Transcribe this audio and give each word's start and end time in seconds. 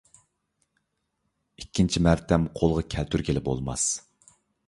ئىككىنچى 1.63 2.03
مەرتەم 2.07 2.47
قولغا 2.61 2.85
كەلتۈرگىلى 2.97 3.43
بولماس. 3.51 3.87